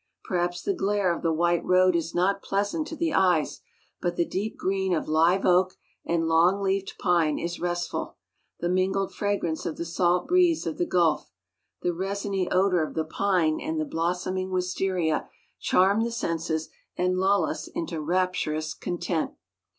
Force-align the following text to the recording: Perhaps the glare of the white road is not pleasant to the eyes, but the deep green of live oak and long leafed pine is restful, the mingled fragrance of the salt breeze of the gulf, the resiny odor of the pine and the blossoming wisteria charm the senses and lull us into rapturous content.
Perhaps 0.23 0.63
the 0.63 0.73
glare 0.73 1.15
of 1.15 1.21
the 1.21 1.31
white 1.31 1.63
road 1.63 1.95
is 1.95 2.15
not 2.15 2.41
pleasant 2.41 2.87
to 2.87 2.95
the 2.95 3.13
eyes, 3.13 3.61
but 4.01 4.15
the 4.15 4.25
deep 4.25 4.57
green 4.57 4.95
of 4.95 5.07
live 5.07 5.45
oak 5.45 5.75
and 6.03 6.27
long 6.27 6.59
leafed 6.59 6.97
pine 6.97 7.37
is 7.37 7.59
restful, 7.59 8.15
the 8.59 8.67
mingled 8.67 9.13
fragrance 9.13 9.63
of 9.63 9.77
the 9.77 9.85
salt 9.85 10.27
breeze 10.27 10.65
of 10.65 10.79
the 10.79 10.87
gulf, 10.87 11.29
the 11.83 11.93
resiny 11.93 12.49
odor 12.49 12.81
of 12.83 12.95
the 12.95 13.05
pine 13.05 13.59
and 13.61 13.79
the 13.79 13.85
blossoming 13.85 14.49
wisteria 14.49 15.29
charm 15.59 16.03
the 16.03 16.09
senses 16.11 16.69
and 16.97 17.19
lull 17.19 17.45
us 17.45 17.67
into 17.67 18.01
rapturous 18.01 18.73
content. 18.73 19.33